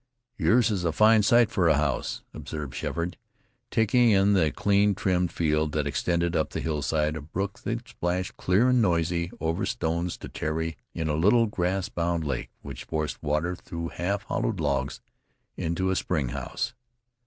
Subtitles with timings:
[0.35, 3.17] "Yours is a fine site for a house," observed Sheppard,
[3.69, 8.35] taking in the clean trimmed field that extended up the hillside, a brook that splashed
[8.35, 12.85] clear and noisy over the stones to tarry in a little grass bound lake which
[12.85, 15.01] forced water through half hollowed logs
[15.55, 16.73] into a spring house.